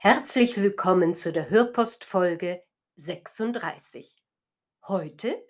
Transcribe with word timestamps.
Herzlich 0.00 0.56
willkommen 0.56 1.16
zu 1.16 1.32
der 1.32 1.50
Hörpostfolge 1.50 2.60
36. 2.94 4.22
Heute 4.86 5.44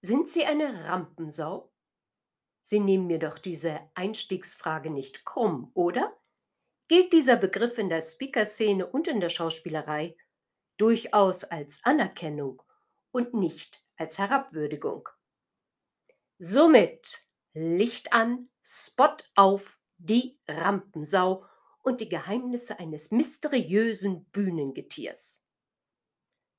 sind 0.00 0.26
Sie 0.26 0.46
eine 0.46 0.86
Rampensau? 0.86 1.70
Sie 2.62 2.80
nehmen 2.80 3.06
mir 3.06 3.18
doch 3.18 3.36
diese 3.36 3.78
Einstiegsfrage 3.94 4.88
nicht 4.88 5.26
krumm, 5.26 5.70
oder? 5.74 6.16
Gilt 6.88 7.12
dieser 7.12 7.36
Begriff 7.36 7.76
in 7.76 7.90
der 7.90 8.00
Speaker-Szene 8.00 8.86
und 8.86 9.06
in 9.06 9.20
der 9.20 9.28
Schauspielerei 9.28 10.16
durchaus 10.78 11.44
als 11.44 11.84
Anerkennung 11.84 12.62
und 13.10 13.34
nicht 13.34 13.84
als 13.98 14.16
Herabwürdigung? 14.16 15.10
Somit 16.38 17.20
Licht 17.52 18.14
an, 18.14 18.48
Spot 18.62 19.18
auf, 19.34 19.78
die 19.98 20.40
Rampensau 20.48 21.44
und 21.84 22.00
die 22.00 22.08
Geheimnisse 22.08 22.80
eines 22.80 23.12
mysteriösen 23.12 24.24
Bühnengetiers. 24.32 25.42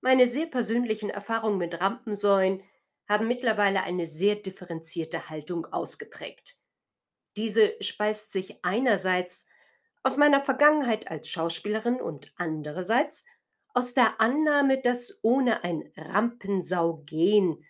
Meine 0.01 0.27
sehr 0.27 0.45
persönlichen 0.45 1.09
Erfahrungen 1.09 1.57
mit 1.57 1.81
Rampensäulen 1.81 2.63
haben 3.09 3.27
mittlerweile 3.27 3.83
eine 3.83 4.05
sehr 4.05 4.35
differenzierte 4.35 5.29
Haltung 5.29 5.65
ausgeprägt. 5.65 6.57
Diese 7.35 7.73
speist 7.81 8.31
sich 8.31 8.63
einerseits 8.63 9.45
aus 10.03 10.17
meiner 10.17 10.43
Vergangenheit 10.43 11.09
als 11.09 11.27
Schauspielerin 11.27 11.99
und 11.99 12.31
andererseits 12.37 13.25
aus 13.73 13.95
der 13.95 14.21
Annahme, 14.21 14.79
dass 14.81 15.19
ohne 15.23 15.63
ein 15.63 15.91
Rampensau-Gehen 15.97 17.65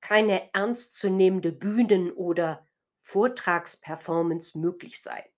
keine 0.00 0.52
ernstzunehmende 0.52 1.52
Bühnen- 1.52 2.12
oder 2.12 2.66
Vortragsperformance 2.98 4.58
möglich 4.58 5.00
sei. 5.00 5.30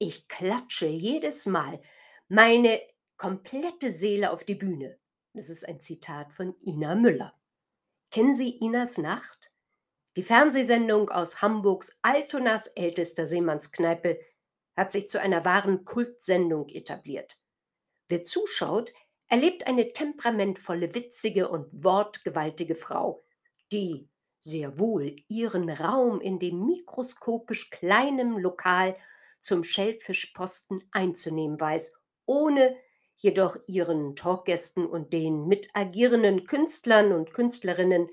Ich 0.00 0.28
klatsche 0.28 0.86
jedes 0.86 1.46
Mal 1.46 1.82
meine 2.28 2.80
komplette 3.16 3.90
Seele 3.90 4.30
auf 4.30 4.44
die 4.44 4.54
Bühne. 4.54 4.96
Das 5.34 5.50
ist 5.50 5.66
ein 5.66 5.80
Zitat 5.80 6.32
von 6.32 6.54
Ina 6.60 6.94
Müller. 6.94 7.34
Kennen 8.12 8.32
Sie 8.32 8.50
Inas 8.58 8.98
Nacht? 8.98 9.50
Die 10.16 10.22
Fernsehsendung 10.22 11.10
aus 11.10 11.42
Hamburgs 11.42 11.98
Altonas 12.02 12.68
ältester 12.68 13.26
Seemannskneipe 13.26 14.20
hat 14.76 14.92
sich 14.92 15.08
zu 15.08 15.20
einer 15.20 15.44
wahren 15.44 15.84
Kultsendung 15.84 16.68
etabliert. 16.68 17.36
Wer 18.06 18.22
zuschaut, 18.22 18.92
erlebt 19.26 19.66
eine 19.66 19.92
temperamentvolle, 19.92 20.94
witzige 20.94 21.48
und 21.48 21.66
wortgewaltige 21.72 22.76
Frau, 22.76 23.24
die 23.72 24.08
sehr 24.38 24.78
wohl 24.78 25.16
ihren 25.26 25.68
Raum 25.68 26.20
in 26.20 26.38
dem 26.38 26.64
mikroskopisch 26.64 27.70
kleinen 27.70 28.38
Lokal 28.38 28.96
zum 29.40 29.64
Schellfischposten 29.64 30.82
einzunehmen 30.92 31.60
weiß, 31.60 31.92
ohne 32.26 32.76
jedoch 33.16 33.56
ihren 33.66 34.14
Talkgästen 34.14 34.86
und 34.86 35.12
den 35.12 35.46
mitagierenden 35.46 36.44
Künstlern 36.44 37.12
und 37.12 37.32
Künstlerinnen 37.32 38.08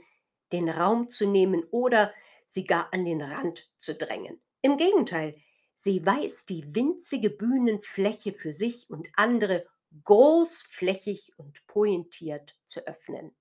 den 0.51 0.69
Raum 0.69 1.09
zu 1.09 1.27
nehmen 1.27 1.63
oder 1.71 2.13
sie 2.45 2.63
gar 2.63 2.93
an 2.93 3.05
den 3.05 3.21
Rand 3.21 3.71
zu 3.77 3.95
drängen. 3.95 4.41
Im 4.61 4.77
Gegenteil, 4.77 5.35
sie 5.75 6.05
weiß 6.05 6.45
die 6.45 6.75
winzige 6.75 7.29
Bühnenfläche 7.29 8.33
für 8.33 8.51
sich 8.51 8.89
und 8.89 9.09
andere 9.15 9.65
großflächig 10.03 11.33
und 11.37 11.65
pointiert 11.67 12.55
zu 12.65 12.85
öffnen. 12.87 13.35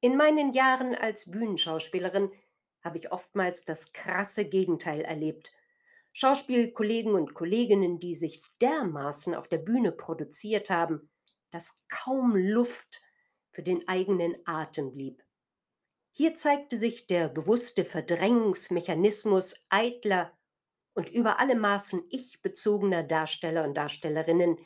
In 0.00 0.16
meinen 0.16 0.52
Jahren 0.52 0.94
als 0.94 1.30
Bühnenschauspielerin 1.30 2.30
habe 2.82 2.98
ich 2.98 3.10
oftmals 3.10 3.64
das 3.64 3.92
krasse 3.92 4.44
Gegenteil 4.44 5.00
erlebt 5.00 5.52
Schauspielkollegen 6.18 7.14
und 7.14 7.34
Kolleginnen, 7.34 7.98
die 7.98 8.14
sich 8.14 8.42
dermaßen 8.62 9.34
auf 9.34 9.48
der 9.48 9.58
Bühne 9.58 9.92
produziert 9.92 10.70
haben, 10.70 11.10
dass 11.50 11.84
kaum 11.88 12.34
Luft 12.34 13.02
für 13.52 13.62
den 13.62 13.86
eigenen 13.86 14.34
Atem 14.46 14.92
blieb. 14.92 15.22
Hier 16.12 16.34
zeigte 16.34 16.78
sich 16.78 17.06
der 17.06 17.28
bewusste 17.28 17.84
Verdrängungsmechanismus 17.84 19.56
eitler 19.68 20.32
und 20.94 21.10
über 21.10 21.38
alle 21.38 21.54
Maßen 21.54 22.02
ich-bezogener 22.08 23.02
Darsteller 23.02 23.64
und 23.64 23.74
Darstellerinnen 23.74 24.56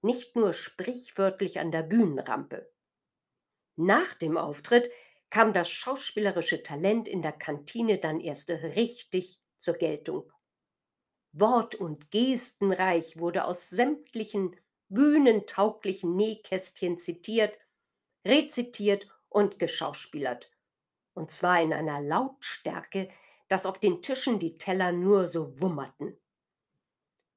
nicht 0.00 0.34
nur 0.34 0.52
sprichwörtlich 0.52 1.60
an 1.60 1.70
der 1.70 1.84
Bühnenrampe. 1.84 2.68
Nach 3.76 4.14
dem 4.14 4.36
Auftritt 4.36 4.90
kam 5.30 5.52
das 5.52 5.70
schauspielerische 5.70 6.64
Talent 6.64 7.06
in 7.06 7.22
der 7.22 7.30
Kantine 7.30 7.98
dann 7.98 8.18
erst 8.18 8.50
richtig 8.50 9.40
zur 9.58 9.74
Geltung. 9.74 10.32
Wort- 11.32 11.74
und 11.74 12.10
Gestenreich 12.10 13.18
wurde 13.18 13.46
aus 13.46 13.70
sämtlichen 13.70 14.56
bühnentauglichen 14.88 16.14
Nähkästchen 16.14 16.98
zitiert, 16.98 17.58
rezitiert 18.26 19.06
und 19.28 19.58
geschauspielert. 19.58 20.50
Und 21.14 21.30
zwar 21.30 21.62
in 21.62 21.72
einer 21.72 22.00
Lautstärke, 22.00 23.08
dass 23.48 23.66
auf 23.66 23.78
den 23.78 24.02
Tischen 24.02 24.38
die 24.38 24.58
Teller 24.58 24.92
nur 24.92 25.28
so 25.28 25.60
wummerten. 25.60 26.18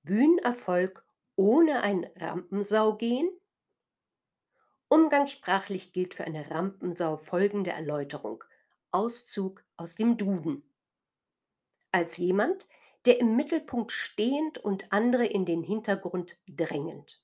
Bühnenerfolg 0.03 1.05
ohne 1.35 1.81
ein 1.81 2.05
Rampensau 2.15 2.95
gehen? 2.95 3.29
Umgangssprachlich 4.87 5.93
gilt 5.93 6.13
für 6.13 6.25
eine 6.25 6.51
Rampensau 6.51 7.17
folgende 7.17 7.71
Erläuterung. 7.71 8.43
Auszug 8.91 9.63
aus 9.77 9.95
dem 9.95 10.15
Duden. 10.17 10.63
Als 11.91 12.17
jemand, 12.17 12.67
der 13.05 13.19
im 13.19 13.35
Mittelpunkt 13.35 13.91
stehend 13.91 14.57
und 14.57 14.91
andere 14.91 15.25
in 15.25 15.45
den 15.45 15.63
Hintergrund 15.63 16.37
drängend. 16.47 17.21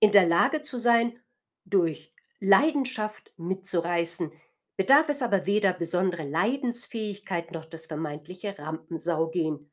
In 0.00 0.12
der 0.12 0.26
Lage 0.26 0.62
zu 0.62 0.78
sein, 0.78 1.20
durch 1.64 2.12
Leidenschaft 2.40 3.32
mitzureißen, 3.36 4.32
bedarf 4.76 5.08
es 5.08 5.22
aber 5.22 5.46
weder 5.46 5.72
besondere 5.72 6.24
Leidensfähigkeit 6.24 7.52
noch 7.52 7.64
das 7.64 7.86
vermeintliche 7.86 8.58
Rampensaugehen. 8.58 9.70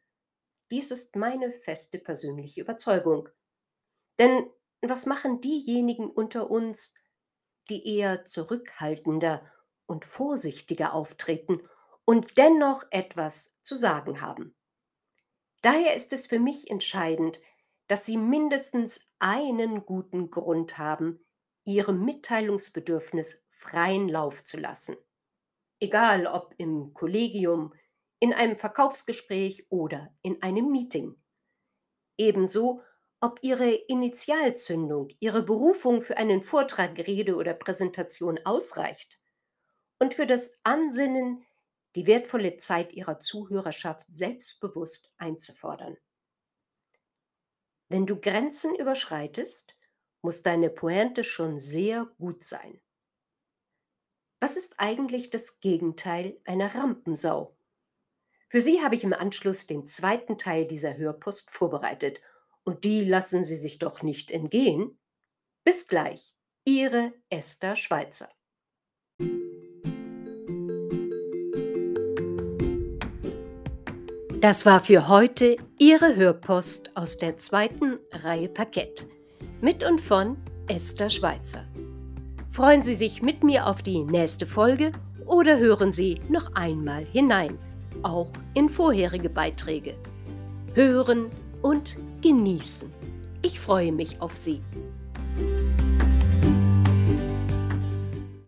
Dies 0.71 0.91
ist 0.91 1.15
meine 1.15 1.51
feste 1.51 1.99
persönliche 1.99 2.61
Überzeugung. 2.61 3.27
Denn 4.19 4.49
was 4.81 5.05
machen 5.05 5.41
diejenigen 5.41 6.09
unter 6.09 6.49
uns, 6.49 6.93
die 7.69 7.97
eher 7.97 8.25
zurückhaltender 8.25 9.45
und 9.85 10.05
vorsichtiger 10.05 10.93
auftreten 10.93 11.61
und 12.05 12.37
dennoch 12.37 12.85
etwas 12.91 13.57
zu 13.63 13.75
sagen 13.75 14.21
haben? 14.21 14.55
Daher 15.61 15.95
ist 15.95 16.13
es 16.13 16.27
für 16.27 16.39
mich 16.39 16.69
entscheidend, 16.71 17.41
dass 17.87 18.05
Sie 18.05 18.17
mindestens 18.17 19.01
einen 19.19 19.85
guten 19.85 20.29
Grund 20.29 20.77
haben, 20.77 21.19
Ihrem 21.63 22.03
Mitteilungsbedürfnis 22.03 23.43
freien 23.49 24.09
Lauf 24.09 24.43
zu 24.43 24.57
lassen. 24.57 24.97
Egal 25.79 26.25
ob 26.25 26.55
im 26.57 26.93
Kollegium, 26.93 27.73
in 28.19 28.33
einem 28.33 28.57
Verkaufsgespräch 28.57 29.67
oder 29.69 30.13
in 30.21 30.41
einem 30.41 30.71
Meeting. 30.71 31.21
Ebenso, 32.17 32.81
ob 33.19 33.39
Ihre 33.43 33.71
Initialzündung, 33.71 35.09
Ihre 35.19 35.43
Berufung 35.43 36.01
für 36.01 36.17
einen 36.17 36.41
Vortrag, 36.41 36.97
Rede 36.97 37.35
oder 37.35 37.53
Präsentation 37.53 38.39
ausreicht 38.45 39.19
und 39.99 40.13
für 40.15 40.25
das 40.25 40.53
Ansinnen 40.63 41.43
die 41.95 42.07
wertvolle 42.07 42.57
Zeit 42.57 42.93
ihrer 42.93 43.19
Zuhörerschaft 43.19 44.07
selbstbewusst 44.11 45.11
einzufordern. 45.17 45.97
Wenn 47.89 48.05
du 48.05 48.19
Grenzen 48.19 48.73
überschreitest, 48.75 49.75
muss 50.21 50.43
deine 50.43 50.69
Pointe 50.69 51.23
schon 51.23 51.57
sehr 51.57 52.05
gut 52.17 52.43
sein. 52.43 52.79
Was 54.39 54.57
ist 54.57 54.75
eigentlich 54.77 55.29
das 55.29 55.59
Gegenteil 55.59 56.39
einer 56.45 56.73
Rampensau? 56.73 57.55
Für 58.49 58.61
Sie 58.61 58.81
habe 58.81 58.95
ich 58.95 59.03
im 59.03 59.13
Anschluss 59.13 59.67
den 59.67 59.85
zweiten 59.85 60.37
Teil 60.37 60.65
dieser 60.65 60.97
Hörpost 60.97 61.51
vorbereitet 61.51 62.21
und 62.63 62.83
die 62.83 63.03
lassen 63.03 63.43
Sie 63.43 63.55
sich 63.55 63.79
doch 63.79 64.01
nicht 64.01 64.31
entgehen. 64.31 64.99
Bis 65.63 65.87
gleich, 65.87 66.33
Ihre 66.65 67.13
Esther 67.29 67.75
Schweizer. 67.75 68.29
Das 74.41 74.65
war 74.65 74.81
für 74.81 75.07
heute 75.07 75.55
Ihre 75.77 76.15
Hörpost 76.15 76.97
aus 76.97 77.19
der 77.19 77.37
zweiten 77.37 77.99
Reihe 78.11 78.49
Parkett. 78.49 79.05
Mit 79.61 79.83
und 79.83 80.01
von 80.01 80.35
Esther 80.65 81.11
Schweitzer. 81.11 81.63
Freuen 82.49 82.81
Sie 82.81 82.95
sich 82.95 83.21
mit 83.21 83.43
mir 83.43 83.67
auf 83.67 83.83
die 83.83 84.03
nächste 84.03 84.47
Folge 84.47 84.93
oder 85.27 85.59
hören 85.59 85.91
Sie 85.91 86.19
noch 86.27 86.55
einmal 86.55 87.05
hinein, 87.05 87.55
auch 88.01 88.31
in 88.55 88.67
vorherige 88.67 89.29
Beiträge. 89.29 89.93
Hören 90.73 91.27
und 91.61 91.97
genießen. 92.23 92.91
Ich 93.43 93.59
freue 93.59 93.91
mich 93.91 94.21
auf 94.21 94.35
Sie. 94.35 94.63